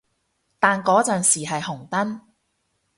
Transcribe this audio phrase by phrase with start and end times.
[0.57, 2.21] 但嗰陣時係紅燈